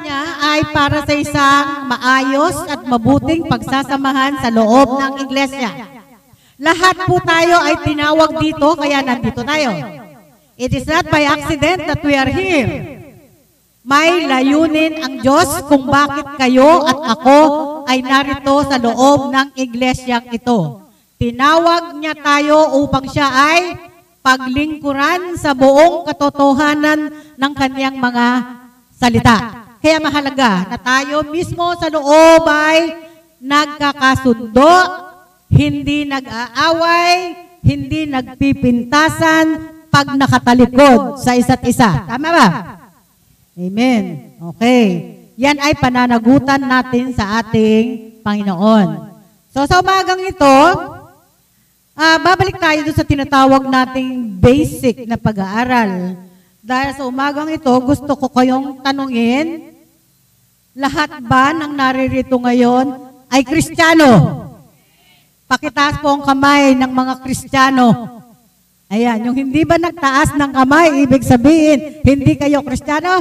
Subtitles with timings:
[0.00, 5.70] niya ay para sa isang maayos at mabuting pagsasamahan sa loob ng iglesia.
[6.62, 9.70] Lahat po tayo ay tinawag dito, kaya nandito tayo.
[10.54, 13.02] It is not by accident that we are here.
[13.82, 17.38] May layunin ang Diyos kung bakit kayo at ako
[17.90, 20.86] ay narito sa loob ng iglesyang ito.
[21.18, 23.74] Tinawag niya tayo upang siya ay
[24.22, 28.26] paglingkuran sa buong katotohanan ng kanyang mga
[28.94, 29.61] salita.
[29.82, 32.94] Kaya mahalaga na tayo mismo sa loob ay
[33.42, 34.70] nagkakasundo,
[35.50, 37.34] hindi nag-aaway,
[37.66, 42.06] hindi nagpipintasan pag nakatalikod sa isa't isa.
[42.06, 42.48] Tama ba?
[43.58, 44.32] Amen.
[44.54, 44.86] Okay.
[45.34, 49.10] Yan ay pananagutan natin sa ating Panginoon.
[49.50, 50.56] So sa umagang ito,
[51.98, 56.22] ah, babalik tayo doon sa tinatawag nating basic na pag-aaral.
[56.62, 59.71] Dahil sa umagang ito, gusto ko kayong tanungin,
[60.72, 62.96] lahat ba ng naririto ngayon
[63.28, 64.40] ay Kristiyano?
[65.44, 67.88] Pakitaas po ang kamay ng mga Kristiyano.
[68.88, 73.20] Ayan, yung hindi ba nagtaas ng kamay, ibig sabihin, hindi kayo Kristiyano?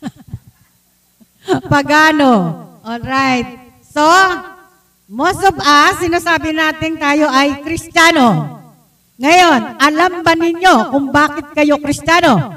[1.72, 2.32] Pagano.
[2.80, 3.48] Alright.
[3.84, 4.04] So,
[5.08, 8.56] most of us, sinasabi natin tayo ay Kristiyano.
[9.20, 12.55] Ngayon, alam ba ninyo kung bakit kayo Kristiyano?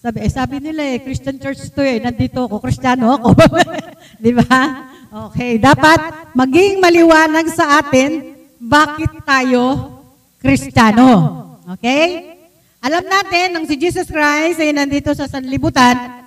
[0.00, 3.36] Sabi, eh, sabi nila eh, Christian church to eh, nandito ako, Kristiyano ako.
[4.24, 4.88] Di ba?
[5.28, 9.92] Okay, dapat maging maliwanag sa atin bakit tayo
[10.40, 11.12] Kristiyano.
[11.76, 12.32] Okay?
[12.80, 16.24] Alam natin, nang si Jesus Christ ay nandito sa sanlibutan,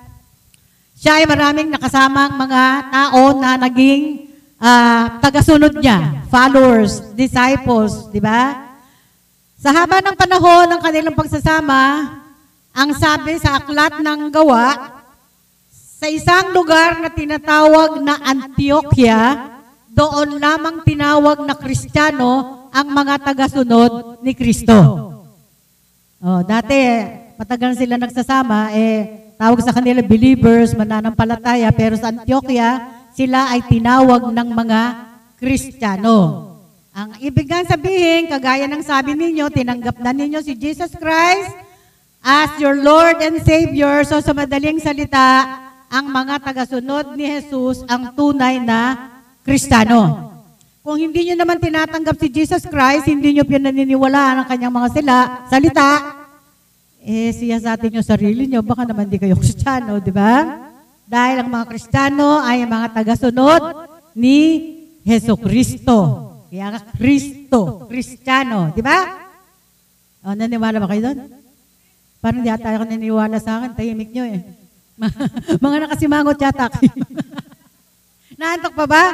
[0.93, 4.29] siya ay maraming nakasamang mga tao na naging
[4.61, 8.69] uh, tagasunod niya, followers, disciples, di ba?
[9.57, 12.21] Sa haba ng panahon ng kanilang pagsasama,
[12.73, 14.97] ang sabi sa aklat ng gawa,
[15.69, 19.53] sa isang lugar na tinatawag na Antioquia,
[19.93, 24.73] doon lamang tinawag na Kristiyano ang mga tagasunod ni Kristo.
[26.17, 26.75] Oh, dati,
[27.37, 34.33] matagal sila nagsasama, eh, tawag sa kanila believers, mananampalataya, pero sa Antioquia, sila ay tinawag
[34.33, 34.81] ng mga
[35.37, 36.49] Kristiyano.
[36.89, 41.62] Ang ibig sabihin, kagaya ng sabi ninyo, tinanggap na ninyo si Jesus Christ
[42.23, 44.07] as your Lord and Savior.
[44.07, 45.59] So sa madaling salita,
[45.91, 49.11] ang mga tagasunod ni Jesus ang tunay na
[49.43, 50.31] Kristiyano.
[50.81, 55.15] Kung hindi nyo naman tinatanggap si Jesus Christ, hindi nyo pinaniniwalaan ang kanyang mga sila,
[55.47, 55.89] salita,
[57.03, 60.65] eh siya sa atin yung sarili nyo, baka naman di kayo kristyano, di ba?
[61.07, 63.61] Dahil ang mga kristyano ay mga tagasunod
[64.15, 64.39] ni
[65.03, 65.99] Heso Kristo.
[66.47, 69.03] Kaya Kristo, kristyano, di ba?
[70.23, 71.42] O, naniwala ba kayo doon?
[72.23, 74.39] Parang di ata ako naniwala sa akin, tahimik nyo eh.
[75.63, 76.95] mga nakasimangot yata kayo.
[78.39, 79.05] Naantok pa ba?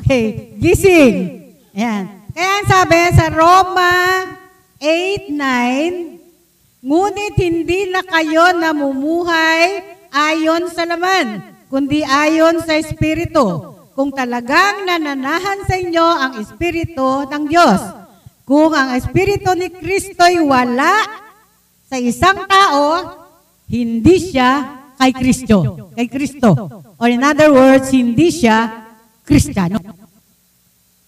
[0.00, 0.56] Okay.
[0.56, 1.16] Gising.
[1.76, 2.24] Ayan.
[2.32, 3.92] Kaya sabi sa Roma
[4.80, 6.16] 8.9,
[6.86, 9.82] Ngunit hindi na kayo namumuhay
[10.14, 13.74] ayon sa laman, kundi ayon sa Espiritu.
[13.90, 17.80] Kung talagang nananahan sa inyo ang Espiritu ng Diyos.
[18.46, 21.25] Kung ang Espiritu ni Kristo'y wala
[21.86, 22.82] sa isang tao,
[23.70, 25.90] hindi siya kay Kristo.
[25.94, 26.50] Kay Kristo.
[26.98, 28.86] Or in other words, hindi siya
[29.22, 29.78] Kristiyano.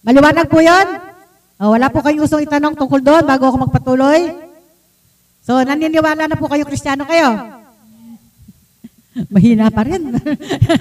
[0.03, 0.87] Maliwanag po yun?
[1.59, 4.31] O, wala po kayong usong itanong tungkol doon bago ako magpatuloy?
[5.43, 7.59] So, naniniwala na po kayo Kristiyano kayo?
[9.33, 10.15] Mahina pa rin.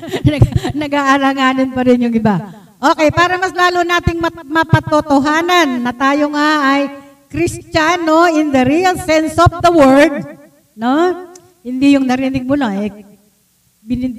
[0.83, 2.39] Nag-aalanganin pa rin yung iba.
[2.79, 9.37] Okay, para mas lalo nating mapatotohanan na tayo nga ay Kristiyano in the real sense
[9.37, 10.25] of the word,
[10.73, 11.29] no?
[11.61, 12.91] Hindi yung narinig mo lang, eh,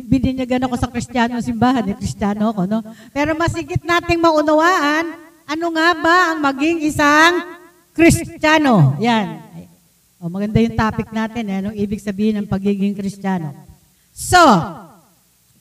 [0.06, 2.80] bininyagan ako sa kristyano simbahan, eh, kristyano ako, no?
[3.10, 5.14] Pero masigit nating maunawaan,
[5.50, 7.42] ano nga ba ang maging isang
[7.98, 8.98] kristyano?
[9.02, 9.42] Yan.
[10.22, 13.56] O, maganda yung topic natin, eh, anong ibig sabihin ng pagiging kristyano.
[14.14, 14.42] So,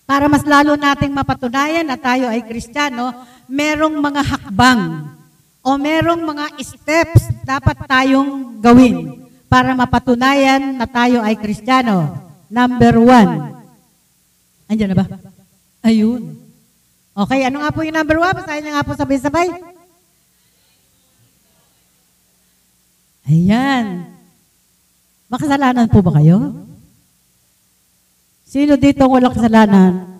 [0.09, 3.13] para mas lalo nating mapatunayan na tayo ay kristyano,
[3.49, 5.15] merong mga hakbang
[5.69, 12.17] o merong mga steps dapat tayong gawin para mapatunayan na tayo ay Kristiyano.
[12.49, 13.61] Number one.
[14.65, 15.05] Andiyan na ba?
[15.85, 16.41] Ayun.
[17.13, 18.33] Okay, ano nga po yung number one?
[18.33, 19.53] Basahin niya nga po sabay-sabay.
[23.29, 24.09] Ayan.
[25.29, 26.65] Makasalanan po ba kayo?
[28.49, 30.18] Sino dito ang walang kasalanan?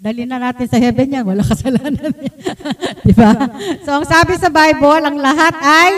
[0.00, 2.08] Dali na natin sa heaven yan, walang kasalanan.
[3.06, 3.36] Di ba?
[3.84, 5.92] So, ang sabi sa Bible, ang lahat ay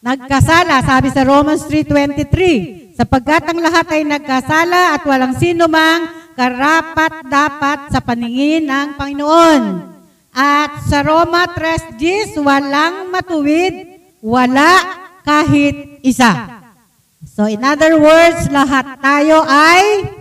[0.00, 2.96] Nagkasala, sabi sa Romans 3.23.
[2.96, 9.62] sapagkat ang lahat ay nagkasala at walang sino mang karapat dapat sa paningin ng Panginoon.
[10.32, 14.72] At sa Roma 3.10, walang matuwid, wala
[15.20, 16.64] kahit isa.
[17.28, 20.19] So in other words, lahat tayo ay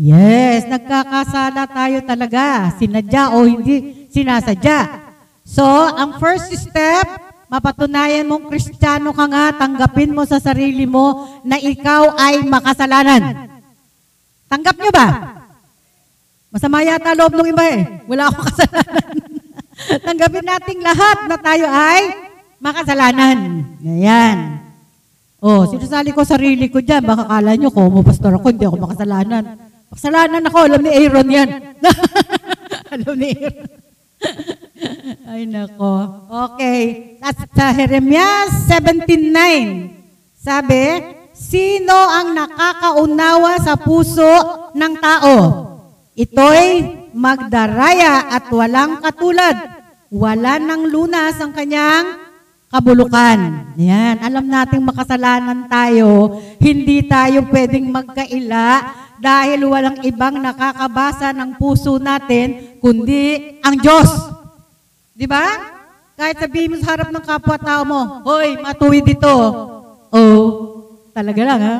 [0.00, 2.72] Yes, nagkakasala tayo talaga.
[2.80, 4.96] Sinadya o hindi sinasadya.
[5.44, 5.60] So,
[5.92, 7.04] ang first step,
[7.52, 13.44] mapatunayan mong kristyano ka nga, tanggapin mo sa sarili mo na ikaw ay makasalanan.
[14.48, 15.08] Tanggap nyo ba?
[16.48, 17.80] Masama yata loob ng iba eh.
[18.08, 19.16] Wala akong kasalanan.
[20.00, 22.00] Tanggapin nating lahat na tayo ay
[22.56, 23.36] makasalanan.
[23.84, 24.64] Ayan.
[25.44, 27.04] Oh, sinasali ko sarili ko dyan.
[27.04, 29.59] Baka kala nyo, ko, pastor ako, hindi ako makasalanan.
[29.90, 31.48] Makasalanan ako, alam ni Aaron yan.
[32.94, 33.68] alam ni Aaron.
[35.26, 35.94] Ay nako.
[36.30, 36.80] Okay.
[37.18, 44.28] At sa Jeremias 17.9, sabi, Sino ang nakakaunawa sa puso
[44.76, 45.36] ng tao?
[46.12, 46.68] Ito'y
[47.16, 49.56] magdaraya at walang katulad.
[50.12, 52.20] Wala ng lunas ang kanyang
[52.68, 53.72] kabulukan.
[53.80, 54.20] Yan.
[54.20, 56.38] Alam nating makasalanan tayo.
[56.60, 58.68] Hindi tayo pwedeng magkaila
[59.20, 64.08] dahil walang ibang nakakabasa ng puso natin kundi ang Diyos.
[65.12, 65.44] Di ba?
[66.16, 69.32] Kahit sabihin mo sa harap ng kapwa-tao mo, Hoy, matuwid dito.
[70.10, 70.44] Oh,
[71.12, 71.76] talaga lang ha?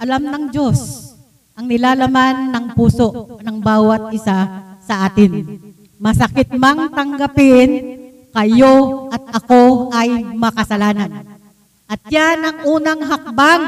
[0.00, 1.12] Alam ng Diyos
[1.56, 4.48] ang nilalaman ng puso ng bawat isa
[4.84, 5.60] sa atin.
[6.00, 8.00] Masakit mang tanggapin,
[8.32, 11.36] kayo at ako ay makasalanan.
[11.84, 13.62] At yan ang unang hakbang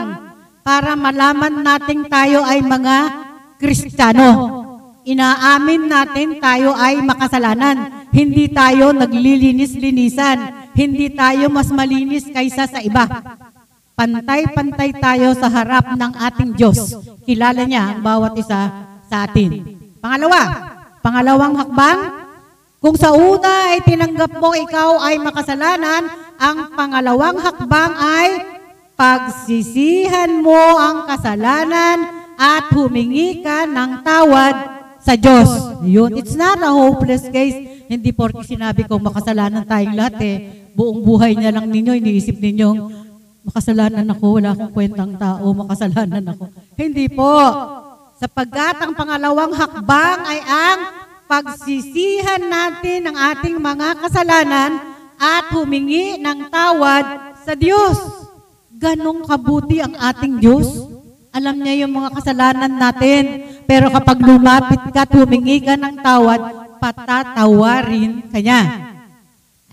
[0.64, 2.96] para malaman natin tayo ay mga
[3.60, 4.30] Kristiyano.
[5.04, 8.08] Inaamin natin tayo ay makasalanan.
[8.08, 10.72] Hindi tayo naglilinis-linisan.
[10.72, 13.04] Hindi tayo mas malinis kaysa sa iba.
[13.94, 16.96] Pantay-pantay tayo sa harap ng ating Diyos.
[17.28, 18.72] Kilala niya ang bawat isa
[19.06, 19.76] sa atin.
[20.00, 20.40] Pangalawa,
[21.04, 22.00] pangalawang hakbang,
[22.80, 26.04] kung sa una ay tinanggap mo ikaw ay makasalanan,
[26.40, 28.28] ang pangalawang hakbang ay
[28.94, 31.98] pagsisihan mo ang kasalanan
[32.34, 34.56] at humingi ka ng tawad
[35.02, 35.50] sa Diyos.
[35.84, 37.84] Yun, it's not a hopeless case.
[37.84, 40.36] Hindi porke sinabi ko makasalanan tayong lahat eh.
[40.74, 42.68] Buong buhay niya lang ninyo, iniisip ninyo,
[43.46, 46.50] makasalanan ako, wala akong kwentang tao, makasalanan ako.
[46.74, 47.34] Hindi po.
[48.18, 50.80] Sapagkat ang pangalawang hakbang ay ang
[51.28, 54.70] pagsisihan natin ng ating mga kasalanan
[55.20, 58.23] at humingi ng tawad sa Diyos.
[58.84, 60.92] Ganong kabuti ang ating Diyos.
[61.32, 63.22] Alam niya yung mga kasalanan natin.
[63.64, 66.40] Pero kapag lumapit ka at humingi ka ng tawad,
[66.84, 68.92] patatawarin kanya.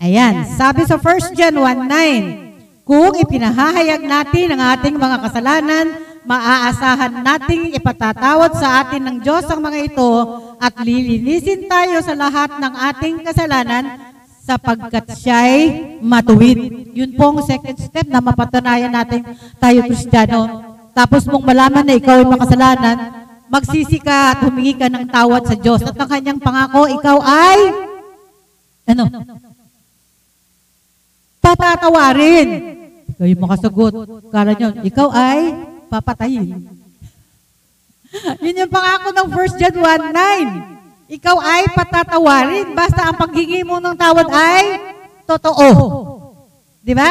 [0.00, 5.86] Ayan, sabi sa 1 John 1.9, kung ipinahahayag natin ang ating mga kasalanan,
[6.24, 10.10] maaasahan nating ipatatawad sa atin ng Diyos ang mga ito
[10.56, 14.11] at lilinisin tayo sa lahat ng ating kasalanan
[14.42, 15.58] sapagkat siya'y
[16.02, 16.90] matuwid.
[16.92, 19.22] Yun po ang second step na mapatunayan natin
[19.62, 20.42] tayo Kristiyano.
[20.92, 22.96] Tapos mong malaman na ikaw ay makasalanan,
[23.46, 25.80] magsisi ka at humingi ka ng tawad sa Diyos.
[25.86, 27.58] At ang kanyang pangako, ikaw ay,
[28.90, 29.04] ano?
[31.38, 32.48] Patatawarin.
[33.14, 33.94] Ikaw yung makasagot.
[34.28, 35.40] Kala nyo, ikaw ay
[35.86, 36.66] papatayin.
[38.44, 40.71] Yun yung pangako ng 1 John 1.9.
[41.12, 42.72] Ikaw ay patatawarin.
[42.72, 44.64] Basta ang paghingi mo ng tawad ay
[45.28, 45.68] totoo.
[46.80, 47.10] Di ba?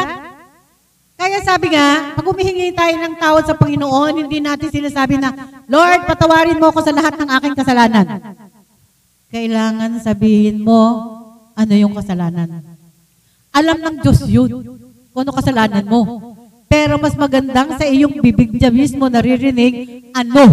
[1.21, 5.29] Kaya sabi nga, pag humihingi tayo ng tawad sa Panginoon, hindi natin sinasabi na,
[5.69, 8.07] Lord, patawarin mo ako sa lahat ng aking kasalanan.
[9.29, 10.81] Kailangan sabihin mo,
[11.53, 12.65] ano yung kasalanan.
[13.53, 14.49] Alam ng Diyos yun,
[15.13, 16.01] kung ano kasalanan mo.
[16.65, 20.43] Pero mas magandang sa iyong bibig niya mismo naririnig, ano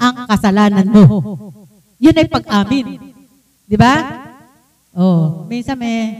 [0.00, 1.04] ang kasalanan mo.
[1.98, 2.86] Yun ay pag-amin.
[3.64, 3.94] Di ba?
[4.94, 6.14] Oh, minsan may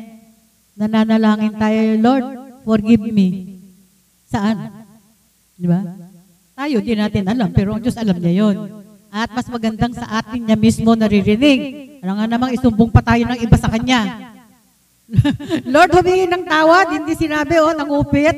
[0.75, 2.27] nananalangin tayo, Lord,
[2.67, 3.59] forgive me.
[4.27, 4.85] Saan?
[5.55, 5.83] Di ba?
[6.55, 8.57] Tayo, di natin alam, pero ang Diyos alam niya yon.
[9.15, 11.59] At mas magandang sa atin niya mismo naririnig.
[12.03, 14.35] Ano nga namang isumbong pa tayo ng iba sa Kanya.
[15.75, 18.35] Lord, humingi ng tawad, hindi sinabi, oh, nangupit.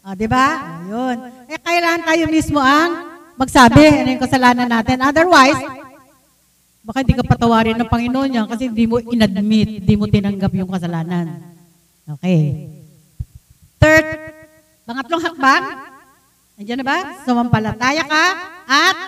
[0.00, 0.80] Ah, di ba?
[0.80, 1.16] Ayun.
[1.52, 5.04] Eh, kailangan tayo mismo ang magsabi ano yung kasalanan natin.
[5.04, 5.60] Otherwise,
[6.88, 10.72] baka hindi ka patawarin ng Panginoon niya kasi hindi mo inadmit, hindi mo tinanggap yung
[10.72, 11.52] kasalanan.
[12.16, 12.64] Okay.
[13.76, 14.06] Third,
[14.88, 15.64] pangatlong hakbang,
[16.56, 16.98] nandiyan na ba?
[17.28, 18.24] Sumampalataya ka
[18.64, 18.98] at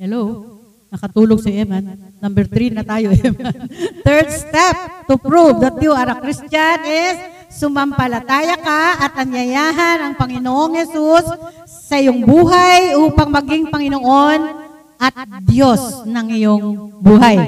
[0.00, 0.48] Hello?
[0.90, 1.94] Nakatulog si Eman.
[2.18, 3.70] Number three na tayo, Eman.
[4.02, 7.16] Third step to prove that you are a Christian is
[7.54, 11.22] sumampalataya ka at anyayahan ang Panginoong Yesus
[11.68, 14.59] sa iyong buhay upang maging Panginoon
[15.00, 15.16] at
[15.48, 16.66] Diyos ng iyong
[17.00, 17.38] buhay.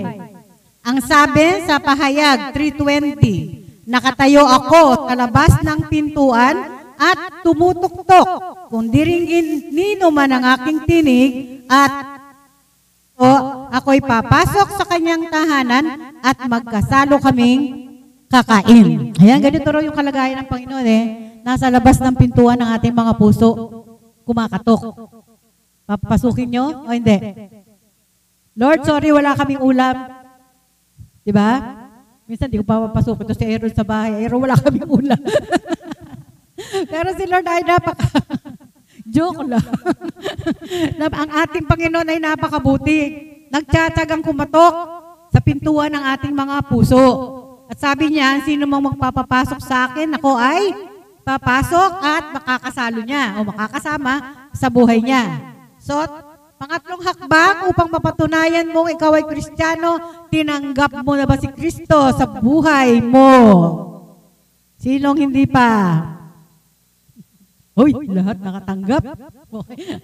[0.83, 6.57] Ang sabi sa pahayag 320, nakatayo ako sa labas ng pintuan
[6.97, 8.29] at tumutuktok.
[8.73, 11.31] Kung diringin nino man ang aking tinig
[11.69, 12.25] at
[13.23, 13.29] o
[13.71, 17.93] ako'y papasok sa kanyang tahanan at magkasalo kaming
[18.27, 19.13] kakain.
[19.21, 21.05] Ayan, ganito raw yung kalagayan ng Panginoon eh.
[21.47, 23.51] Nasa labas ng pintuan ng ating mga puso,
[24.27, 24.81] kumakatok.
[25.87, 27.19] Papasukin nyo o hindi?
[28.53, 29.97] Lord, sorry, wala kaming ulam.
[31.25, 31.51] Di ba?
[32.29, 34.23] Minsan di ko pa papasukin to si Aaron sa bahay.
[34.23, 35.21] Aaron, wala kaming ulam.
[36.93, 38.07] Pero si Lord ay napaka...
[39.13, 39.67] Joke lang.
[41.21, 43.01] ang ating Panginoon ay napakabuti.
[43.53, 44.75] Nagtsatsagang kumatok
[45.29, 47.05] sa pintuan ng ating mga puso.
[47.69, 50.73] At sabi niya, sino mang magpapapasok sa akin, ako ay
[51.25, 54.15] papasok at makakasalo niya o makakasama
[54.53, 55.52] sa buhay niya.
[55.83, 55.99] So,
[56.63, 59.99] pangatlong hakbang upang mapatunayan mong ikaw ay Kristiyano,
[60.31, 63.31] tinanggap mo na ba si Kristo sa buhay mo?
[64.79, 65.99] Sinong hindi pa?
[67.75, 69.03] Hoy, lahat nakatanggap.
[69.51, 69.99] Okay.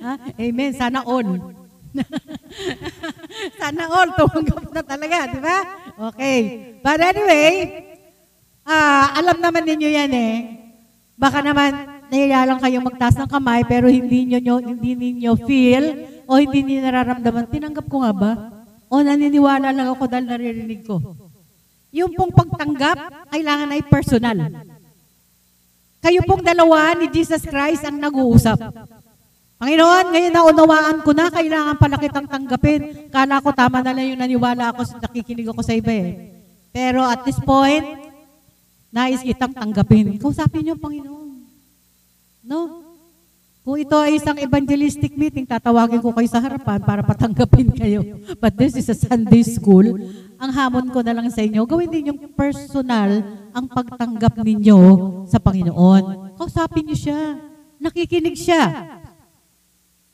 [0.51, 0.71] Amen.
[0.75, 1.55] Sana all.
[3.61, 5.59] Sana all tumanggap na talaga, di ba?
[6.11, 6.39] Okay.
[6.83, 7.47] But anyway,
[8.67, 10.35] ah, alam naman ninyo yan eh.
[11.15, 16.37] Baka naman nahiya lang kayong magtaas ng kamay pero hindi niyo hindi niyo feel o
[16.37, 17.49] hindi niyo nararamdaman.
[17.49, 18.33] Tinanggap ko nga ba?
[18.88, 21.00] O naniniwala lang ako dahil naririnig ko.
[21.93, 24.38] Yung pong pagtanggap, kailangan ay personal.
[26.05, 28.61] Kayo pong dalawa ni Jesus Christ ang nag-uusap.
[29.59, 33.11] Panginoon, ngayon na unawaan ko na, kailangan pala kitang tanggapin.
[33.11, 36.31] Kala ko tama na lang yung naniwala ako, nakikinig ako sa iba eh.
[36.71, 37.83] Pero at this point,
[38.95, 40.15] nais kitang tanggapin.
[40.23, 41.18] Kausapin niyo, Panginoon.
[42.49, 42.88] No?
[43.61, 48.00] Kung ito ay isang evangelistic meeting, tatawagin ko kayo sa harapan para patanggapin kayo.
[48.40, 49.85] But this is a Sunday school.
[50.40, 53.21] Ang hamon ko na lang sa inyo, gawin din yung personal
[53.52, 54.81] ang pagtanggap ninyo
[55.28, 56.33] sa Panginoon.
[56.40, 57.21] Kausapin niyo siya.
[57.76, 58.97] Nakikinig siya.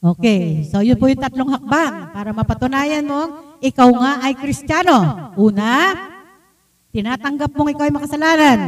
[0.02, 5.30] Okay, so yun po yung tatlong hakbang para mapatunayan mong ikaw nga ay Kristiyano.
[5.38, 5.94] Una,
[6.90, 8.58] tinatanggap mong ikaw ay makasalanan.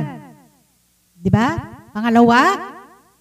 [1.19, 1.59] Di ba?
[1.91, 2.76] Pangalawa,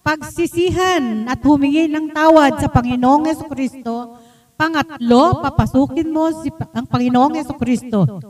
[0.06, 4.22] pagsisihan at humingi ng tawad sa Panginoong Yeso Kristo.
[4.54, 8.22] Pangatlo, papasukin mo si, ang Panginoong Yeso Kristo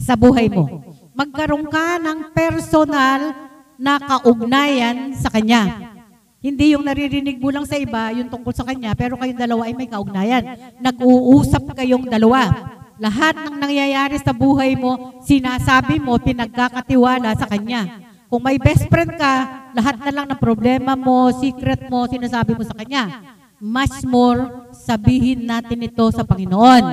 [0.00, 0.80] sa buhay mo.
[1.12, 3.36] Magkaroon ka ng personal
[3.76, 5.92] na kaugnayan sa Kanya.
[6.40, 9.74] Hindi yung naririnig mo lang sa iba, yung tungkol sa kanya, pero kayong dalawa ay
[9.74, 10.54] may kaugnayan.
[10.78, 12.46] Nag-uusap kayong dalawa.
[12.94, 18.06] Lahat ng nangyayari sa buhay mo, sinasabi mo, pinagkakatiwala sa kanya.
[18.30, 22.62] Kung may best friend ka, lahat na lang ng problema mo, secret mo, sinasabi mo
[22.64, 23.34] sa kanya.
[23.58, 26.84] Much more, sabihin natin ito sa Panginoon.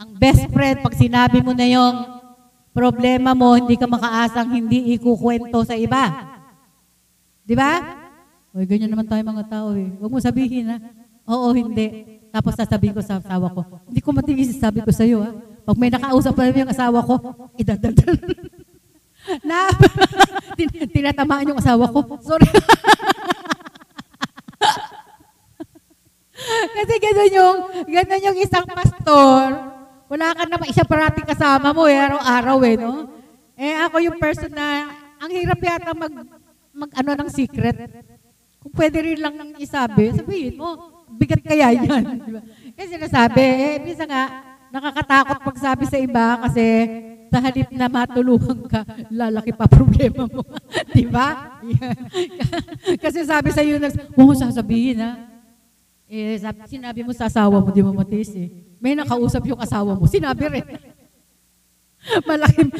[0.00, 1.94] Ang best friend, pag sinabi mo na yung
[2.72, 6.32] problema mo, hindi ka makaasang hindi ikukwento sa iba.
[7.44, 8.00] Di ba?
[8.56, 9.90] Oy, ganyan naman tayo mga tao eh.
[10.00, 10.78] Huwag mo sabihin ha.
[11.30, 12.18] Oo, hindi.
[12.30, 15.30] Tapos sasabihin ko sa asawa ko, hindi ko matigis sabi ko sa iyo ha.
[15.66, 17.14] Pag may nakausap pa yung asawa ko,
[17.58, 18.18] idadagdag.
[19.44, 19.68] na,
[20.58, 22.18] tin- tinatamaan yung asawa ko.
[22.24, 22.48] Sorry.
[26.76, 29.44] Kasi ganun yung, ganun yung isang pastor.
[30.10, 33.06] Wala ka naman isa parating kasama mo eh, araw-araw eh, no?
[33.54, 34.88] Eh ako yung person na,
[35.20, 36.14] ang hirap yata mag,
[36.72, 37.76] mag ano ng secret.
[38.60, 42.04] Kung pwede rin lang nang isabi, sabihin mo, bigat kaya yan.
[42.24, 42.40] Diba?
[42.74, 44.24] Kasi sinasabi, eh, minsan nga,
[44.70, 46.64] nakakatakot pagsabi sa iba kasi
[47.30, 50.42] sa halip na matulungan ka, lalaki pa problema mo.
[50.94, 51.54] Di ba?
[53.06, 53.78] kasi sabi sa iyo,
[54.18, 55.30] huwag sasabihin ha.
[56.10, 58.50] Eh, sabi, sinabi mo sa asawa mo, di mo matiis eh.
[58.82, 60.66] May nakausap yung asawa mo, sinabi rin.
[62.26, 62.74] Malaking,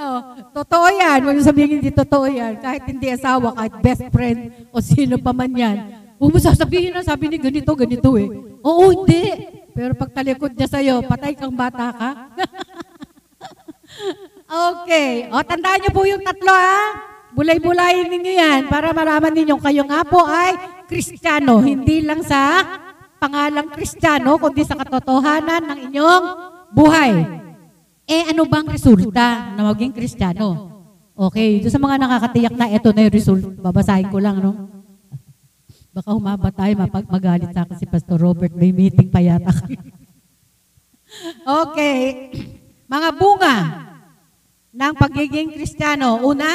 [0.00, 0.20] oh,
[0.56, 1.28] totoo yan.
[1.28, 2.56] Huwag sabihin hindi totoo yan.
[2.64, 5.76] Kahit hindi asawa, kahit best friend, o sino pa man yan.
[6.16, 8.32] Huwag mo sasabihin na sabi ni ganito, ganito eh.
[8.64, 9.57] Oo, hindi.
[9.78, 12.10] Pero pag talikod niya sa'yo, patay kang bata ka.
[14.74, 15.30] okay.
[15.30, 16.82] O, tandaan niyo po yung tatlo ha.
[17.30, 21.62] Bulay-bulayin ninyo yan para malaman ninyo kayo nga po ay Kristiyano.
[21.62, 22.66] Hindi lang sa
[23.22, 26.24] pangalang Kristiyano, kundi sa katotohanan ng inyong
[26.74, 27.12] buhay.
[28.10, 30.74] Eh ano bang resulta na maging Kristiyano?
[31.14, 34.77] Okay, doon sa mga nakakatiyak na ito na yung result, babasahin ko lang, no?
[35.88, 39.50] Baka humaba tayo, mapag magalit sa akin si Pastor Robert, may meeting pa yata.
[41.64, 42.28] okay,
[42.84, 43.56] mga bunga
[44.72, 46.20] ng pagiging Kristiyano.
[46.22, 46.52] Una,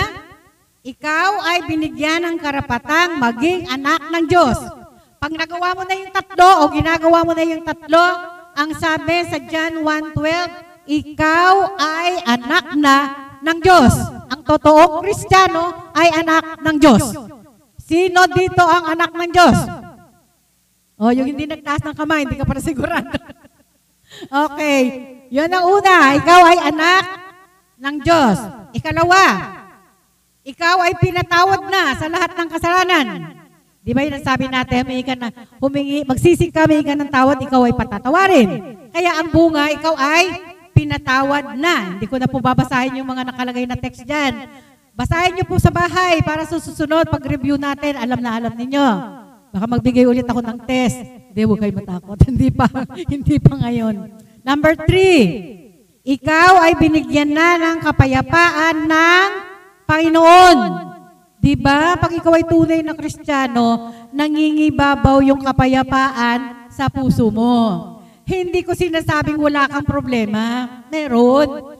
[0.85, 4.59] ikaw ay binigyan ng karapatang maging anak ng Diyos.
[5.17, 8.05] Pag nagawa mo na yung tatlo o ginagawa mo na yung tatlo,
[8.53, 10.13] ang sabi sa John 1.12,
[10.83, 12.95] ikaw ay anak na
[13.41, 13.93] ng Diyos.
[14.29, 17.32] Ang totoong Kristiyano ay anak ng Diyos.
[17.83, 19.57] Sino dito ang anak ng Diyos?
[20.95, 23.11] O, yung hindi nagtaas ng kamay, hindi ka para sigurado.
[24.47, 24.81] okay.
[25.27, 26.15] Yun ang una.
[26.15, 27.05] Ikaw ay anak
[27.83, 28.37] ng Diyos.
[28.71, 29.23] Ikalawa,
[30.47, 33.07] ikaw ay pinatawad na sa lahat ng kasalanan.
[33.83, 35.27] Di ba yun sabi natin, humingi ka na,
[35.59, 38.49] humingi, magsisig ka, humingi ka ng tawad, ikaw ay patatawarin.
[38.95, 40.39] Kaya ang bunga, ikaw ay
[40.71, 41.99] pinatawad na.
[41.99, 44.47] Hindi ko na po babasahin yung mga nakalagay na text dyan.
[44.93, 48.87] Basahin niyo po sa bahay para sa susunod, pag-review natin, alam na alam ninyo.
[49.49, 51.01] Baka magbigay ulit ako ng test.
[51.01, 52.17] Hindi, huwag kayo matakot.
[52.29, 53.95] hindi pa, hindi pa ngayon.
[54.45, 55.21] Number three,
[56.05, 59.27] ikaw ay binigyan na ng kapayapaan ng
[59.89, 60.57] Panginoon.
[61.41, 61.97] Di ba?
[61.97, 67.57] Pag ikaw ay tunay na Kristiyano, nangingibabaw yung kapayapaan sa puso mo.
[68.29, 70.69] Hindi ko sinasabing wala kang problema.
[70.93, 71.72] Meron.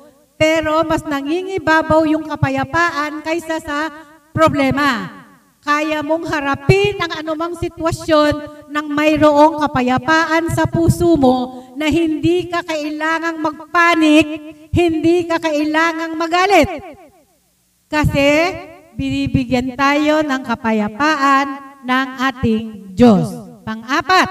[0.44, 3.88] Pero mas nangingibabaw yung kapayapaan kaysa sa
[4.36, 5.24] problema.
[5.64, 12.60] Kaya mong harapin ang anumang sitwasyon ng mayroong kapayapaan sa puso mo na hindi ka
[12.68, 14.28] kailangang magpanik,
[14.76, 16.68] hindi ka kailangang magalit.
[17.88, 18.52] Kasi
[19.00, 21.48] binibigyan tayo ng kapayapaan
[21.88, 23.32] ng ating Diyos.
[23.64, 24.28] Pang-apat,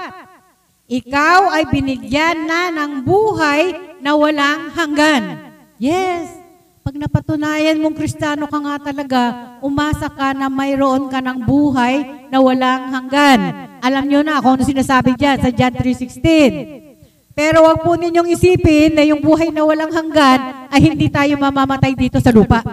[0.85, 5.52] ikaw ay binigyan na ng buhay na walang hanggan.
[5.83, 6.31] Yes,
[6.79, 9.21] pag napatunayan mong kristano ka nga talaga,
[9.59, 13.39] umasa ka na mayroon ka ng buhay na walang hanggan.
[13.83, 17.35] Alam nyo na kung ano sinasabi dyan sa John 3.16.
[17.35, 21.99] Pero wag po ninyong isipin na yung buhay na walang hanggan ay hindi tayo mamamatay
[21.99, 22.63] dito sa lupa.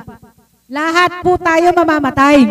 [0.71, 2.47] Lahat po tayo mamamatay.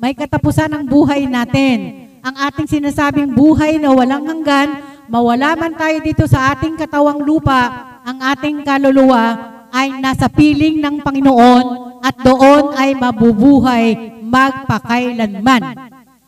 [0.00, 2.08] May katapusan ang buhay natin.
[2.24, 4.72] Ang ating sinasabing buhay na walang hanggan,
[5.12, 11.06] mawala man tayo dito sa ating katawang lupa, ang ating kaluluwa ay nasa piling ng
[11.06, 11.66] Panginoon
[12.02, 15.62] at doon ay mabubuhay magpakailanman.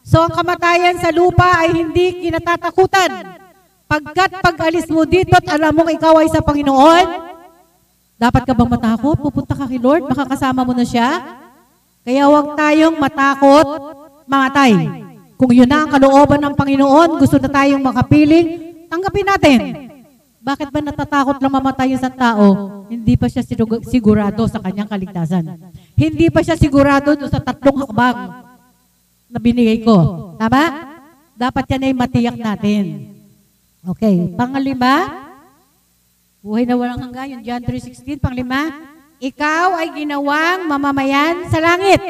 [0.06, 3.10] So ang kamatayan sa lupa ay hindi kinatatakutan.
[3.90, 7.06] Pagkat pag-alis mo dito at alam mong ikaw ay sa Panginoon,
[8.14, 9.18] dapat ka bang matakot?
[9.18, 11.40] Pupunta ka kay Lord, makakasama mo na siya.
[12.06, 13.66] Kaya huwag tayong matakot,
[14.30, 14.72] mamatay.
[15.34, 18.46] Kung yun na ang kalooban ng Panginoon, gusto na tayong makapiling,
[18.86, 19.58] tanggapin natin.
[20.40, 22.80] Bakit ba natatakot lang mamatay isang tao?
[22.88, 23.44] Hindi pa siya
[23.84, 25.44] sigurado sa kanyang kaligtasan.
[25.92, 28.18] Hindi pa siya sigurado sa tatlong hakbang
[29.28, 30.32] na binigay ko.
[30.40, 30.96] Tama?
[31.36, 33.12] Dapat yan ay matiyak natin.
[33.84, 34.32] Okay.
[34.32, 35.08] Pangalima,
[36.40, 38.20] buhay na walang hanggan, yung John 3.16.
[38.20, 38.68] Panglima,
[39.20, 42.00] ikaw ay ginawang mamamayan sa langit.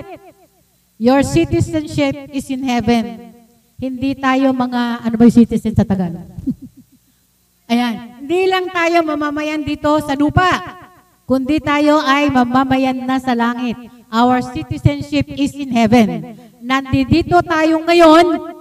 [1.03, 3.35] Your citizenship is in heaven.
[3.75, 6.27] Hindi tayo mga, ano ba yung citizen sa Tagalog?
[7.71, 8.20] Ayan.
[8.31, 10.63] Hindi lang tayo mamamayan dito sa lupa,
[11.27, 13.75] kundi tayo ay mamamayan na sa langit.
[14.07, 16.39] Our citizenship is in heaven.
[16.63, 18.55] Nandito tayo ngayon,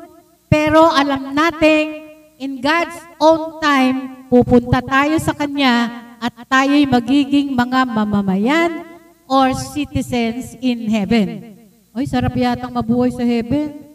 [0.49, 2.01] pero alam nating
[2.41, 8.89] in God's own time, pupunta tayo sa Kanya at tayo'y magiging mga mamamayan
[9.29, 11.45] or citizens in heaven.
[11.93, 13.88] Ay, sarap yatang mabuhay sa heaven.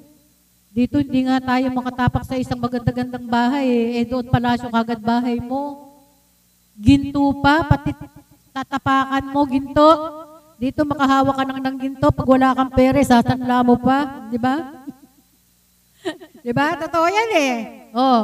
[0.75, 4.03] Dito hindi nga tayo makatapak sa isang maganda-gandang bahay eh.
[4.03, 5.95] Eh doon palasyo kagad bahay mo.
[6.75, 7.95] Ginto pa, pati
[8.51, 9.91] tatapakan mo, ginto.
[10.59, 12.11] Dito makahawa ka ng, ng ginto.
[12.11, 14.27] Pag wala kang pere, sasanla mo pa.
[14.27, 14.83] Di ba?
[16.45, 16.75] Di ba?
[16.75, 17.55] Totoo yan eh.
[17.95, 18.23] Oh.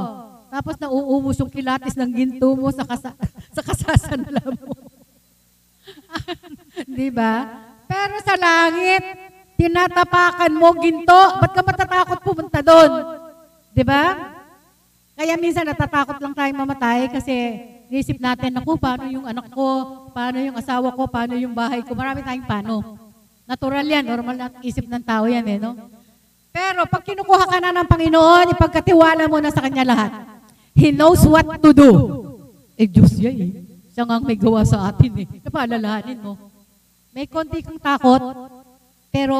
[0.50, 3.14] Tapos nauumos yung kilatis ng ginto mo sa, kasa,
[3.54, 4.74] sa kasasanla mo.
[6.98, 7.46] Di ba?
[7.86, 11.20] Pero sa langit, tinatapakan mo ginto.
[11.38, 12.90] Ba't ka matatakot pumunta doon?
[13.74, 14.14] Di ba?
[15.18, 17.34] Kaya minsan natatakot lang tayong mamatay kasi
[17.90, 19.68] nisip natin, ako, paano yung anak ko,
[20.14, 21.98] paano yung asawa ko, paano yung bahay ko.
[21.98, 22.74] Marami tayong paano.
[23.50, 25.74] Natural yan, normal na isip ng tao yan eh, no?
[26.54, 30.12] Pero pag kinukuha ka na ng Panginoon, ipagkatiwala mo na sa Kanya lahat.
[30.78, 31.90] He knows what to do.
[32.78, 33.52] Eh, Diyos yan eh.
[33.90, 35.28] Siya nga may gawa sa atin eh.
[35.42, 36.38] Kapalalahanin mo.
[37.10, 38.22] May konti kang takot,
[39.10, 39.36] pero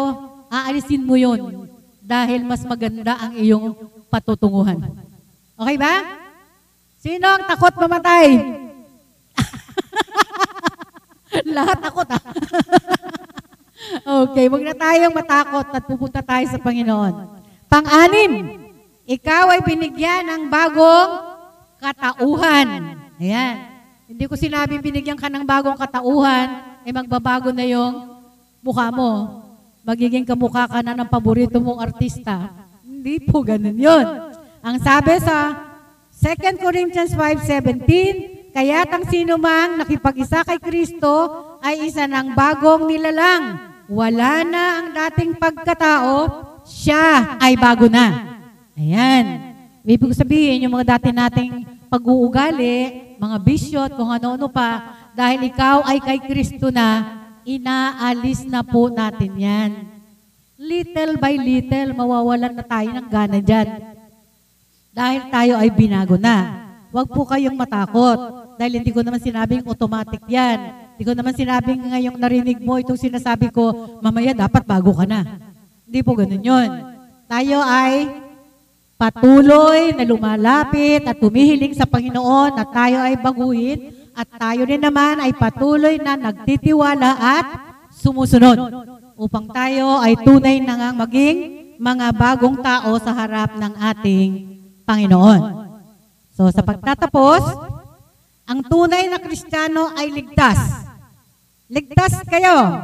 [0.50, 1.70] aalisin mo yon
[2.10, 3.78] dahil mas maganda ang iyong
[4.10, 4.82] patutunguhan.
[5.54, 5.94] Okay ba?
[6.98, 8.26] Sino ang takot mamatay?
[11.54, 12.22] Lahat takot ah.
[14.26, 17.14] Okay, wag na tayong matakot at pupunta tayo sa Panginoon.
[17.64, 18.60] Pang-anim,
[19.08, 21.10] ikaw ay binigyan ng bagong
[21.80, 23.00] katauhan.
[23.16, 23.56] Ayan.
[24.04, 28.20] Hindi ko sinabing binigyan ka ng bagong katauhan, ay magbabago na yung
[28.60, 29.39] mukha mo.
[29.80, 32.52] Magiging kamukha ka na ng paborito mong artista.
[32.84, 34.06] Hindi po ganun yun.
[34.60, 35.56] Ang sabi sa
[36.20, 43.56] 2 Corinthians 5.17, Kaya't ang sino mang nakipag-isa kay Kristo ay isa ng bagong nilalang.
[43.86, 46.28] Wala na ang dating pagkatao,
[46.66, 48.36] siya ay bago na.
[48.74, 49.54] Ayan.
[49.80, 55.82] Ibig sabihin, yung mga dati nating pag-uugali, mga bisyo at kung ano-ano pa, dahil ikaw
[55.88, 59.70] ay kay Kristo na, inaalis na po natin yan.
[60.60, 63.68] Little by little, mawawalan na tayo ng gana dyan.
[64.92, 66.68] Dahil tayo ay binago na.
[66.92, 68.18] Huwag po kayong matakot.
[68.60, 70.58] Dahil hindi ko naman sinabing automatic yan.
[70.92, 73.72] Hindi ko naman sinabing ngayong narinig mo itong sinasabi ko,
[74.04, 75.24] mamaya dapat bago ka na.
[75.88, 76.68] Hindi po ganun yun.
[77.24, 78.10] Tayo ay
[79.00, 85.16] patuloy na lumalapit at tumihiling sa Panginoon at tayo ay baguhin at tayo rin naman
[85.16, 87.46] ay patuloy na nagtitiwala at
[87.88, 88.60] sumusunod
[89.16, 91.36] upang tayo ay tunay na nga maging
[91.80, 94.30] mga bagong tao sa harap ng ating
[94.84, 95.72] Panginoon.
[96.36, 97.40] So sa pagtatapos,
[98.44, 100.60] ang tunay na Kristiyano ay ligtas.
[101.72, 102.76] Ligtas kayo.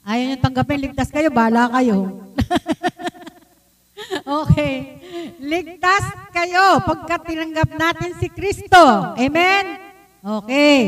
[0.00, 2.24] Ayaw nyo tanggapin, ligtas kayo, bala kayo.
[4.48, 4.96] okay.
[5.44, 8.80] Ligtas kayo pagkat tinanggap natin si Kristo.
[9.12, 9.89] Amen?
[10.20, 10.80] Okay.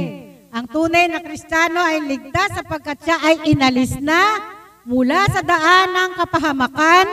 [0.52, 4.36] Ang tunay na Kristiyano ay ligtas sapagkat siya ay inalis na
[4.84, 7.06] mula sa daan ng kapahamakan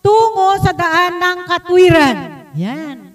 [0.00, 2.16] tungo sa daan ng katwiran.
[2.56, 3.12] Yan.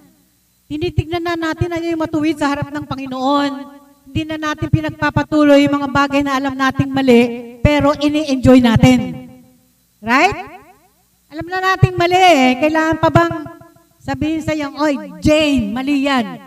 [0.69, 3.51] Tinitignan na natin ano yung matuwid sa harap ng Panginoon.
[4.05, 9.25] Hindi na natin pinagpapatuloy yung mga bagay na alam nating mali, pero ini-enjoy natin.
[9.97, 10.37] Right?
[11.33, 12.61] Alam na nating mali eh.
[12.61, 13.33] Kailangan pa bang
[13.97, 16.44] sabihin sa iyong, Oy, Jane, mali yan.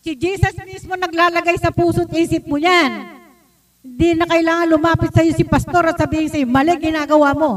[0.00, 3.20] Si Jesus mismo naglalagay sa puso't isip mo yan.
[3.84, 7.52] Hindi na kailangan lumapit sa iyo si pastor at sabihin sa iyo, mali ginagawa mo.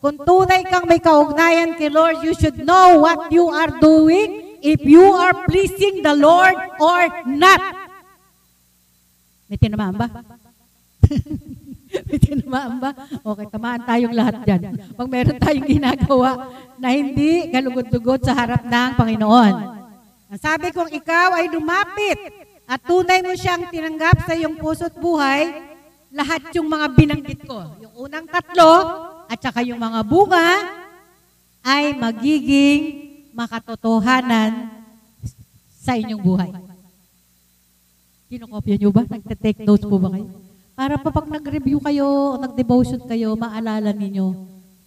[0.00, 4.80] Kung tunay kang may kaugnayan kay Lord, you should know what you are doing if
[4.82, 7.60] you are pleasing the Lord or not.
[9.52, 10.08] May tinamaan ba?
[12.08, 12.96] May tinamaan ba?
[13.20, 14.80] Okay, tamaan tayong lahat dyan.
[14.96, 16.48] Pag meron tayong ginagawa
[16.80, 19.81] na hindi galugod-lugod sa harap ng Panginoon.
[20.40, 22.16] Sabi kong ikaw ay lumapit
[22.64, 25.60] at tunay mo siyang tinanggap sa iyong puso't buhay,
[26.08, 27.68] lahat yung mga binanggit ko.
[27.84, 28.72] Yung unang tatlo
[29.28, 30.48] at saka yung mga bunga
[31.60, 32.80] ay magiging
[33.36, 34.72] makatotohanan
[35.82, 36.50] sa inyong buhay.
[38.32, 39.02] Kinokopya nyo ba?
[39.04, 40.26] Nagte-take notes po ba kayo?
[40.72, 44.32] Para pa pag nag-review kayo, nag-devotion kayo, maalala ninyo,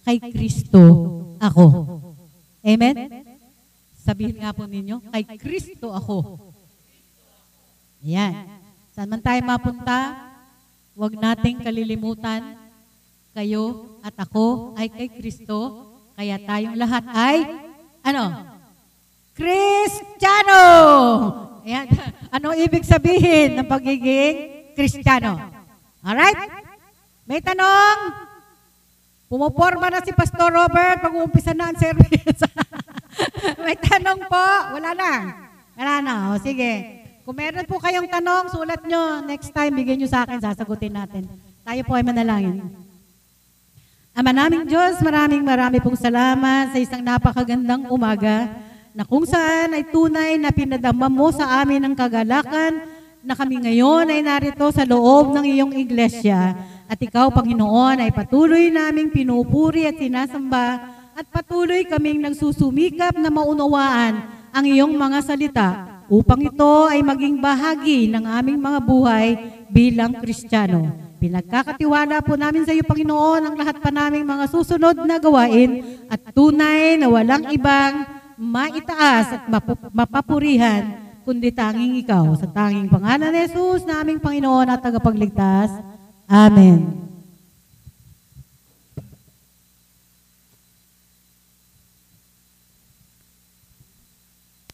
[0.02, 0.82] kay Kristo
[1.38, 1.66] ako.
[2.66, 3.26] Amen?
[4.06, 6.38] Sabihin nga po ninyo, kay Kristo ako.
[8.06, 8.46] Ayan.
[8.94, 10.30] Saan man tayo mapunta,
[10.94, 12.54] huwag nating kalilimutan,
[13.34, 17.50] kayo at ako ay kay Kristo, kaya tayong lahat ay
[18.06, 18.46] ano?
[19.34, 20.62] Kristiyano!
[21.66, 21.90] Ayan.
[22.30, 25.34] Ano ibig sabihin ng pagiging Kristiyano?
[26.06, 26.38] Alright?
[27.26, 28.22] May tanong?
[29.26, 32.46] Pumuporma na si Pastor Robert pag uumpisa na ang service.
[33.66, 34.46] May tanong po?
[34.76, 35.12] Wala na.
[35.76, 36.14] Wala na.
[36.34, 37.02] O, sige.
[37.26, 39.22] Kung meron po kayong tanong, sulat nyo.
[39.26, 41.26] Next time, bigyan nyo sa akin, sasagutin natin.
[41.66, 42.62] Tayo po ay manalangin.
[44.16, 48.48] Ama naming Diyos, maraming marami pong salamat sa isang napakagandang umaga
[48.96, 52.80] na kung saan ay tunay na pinadama mo sa amin ang kagalakan
[53.20, 56.56] na kami ngayon ay narito sa loob ng iyong iglesia
[56.86, 64.20] at ikaw, Panginoon, ay patuloy naming pinupuri at sinasamba at patuloy kaming nagsusumikap na maunawaan
[64.52, 65.68] ang iyong mga salita
[66.12, 69.28] upang ito ay maging bahagi ng aming mga buhay
[69.72, 70.92] bilang Kristiyano.
[71.16, 76.20] Pinagkakatiwala po namin sa iyo, Panginoon, ang lahat pa naming mga susunod na gawain at
[76.36, 78.04] tunay na walang ibang
[78.36, 79.42] maitaas at
[79.96, 82.28] mapapurihan kundi tanging ikaw.
[82.36, 85.72] Sa tanging pangalan ni Jesus na aming Panginoon at tagapagligtas.
[86.28, 87.15] Amen.